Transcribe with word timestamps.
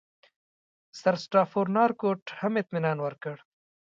سرسټافورنارتکوټ 0.99 2.21
هم 2.39 2.53
اطمینان 2.61 2.97
ورکړ. 3.01 3.35